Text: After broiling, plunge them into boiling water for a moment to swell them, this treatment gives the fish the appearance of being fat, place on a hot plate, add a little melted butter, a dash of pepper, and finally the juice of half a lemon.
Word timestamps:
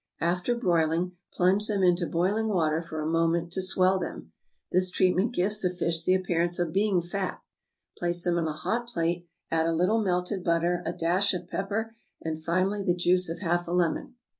After 0.19 0.55
broiling, 0.55 1.11
plunge 1.31 1.67
them 1.67 1.83
into 1.83 2.07
boiling 2.07 2.47
water 2.47 2.81
for 2.81 3.01
a 3.03 3.07
moment 3.07 3.51
to 3.53 3.61
swell 3.61 3.99
them, 3.99 4.31
this 4.71 4.89
treatment 4.89 5.31
gives 5.31 5.61
the 5.61 5.69
fish 5.69 6.03
the 6.03 6.15
appearance 6.15 6.57
of 6.57 6.73
being 6.73 7.03
fat, 7.03 7.39
place 7.99 8.25
on 8.25 8.47
a 8.47 8.51
hot 8.51 8.87
plate, 8.87 9.27
add 9.51 9.67
a 9.67 9.75
little 9.75 10.01
melted 10.01 10.43
butter, 10.43 10.81
a 10.87 10.91
dash 10.91 11.35
of 11.35 11.47
pepper, 11.47 11.95
and 12.19 12.43
finally 12.43 12.81
the 12.83 12.95
juice 12.95 13.29
of 13.29 13.41
half 13.41 13.67
a 13.67 13.71
lemon. 13.71 14.15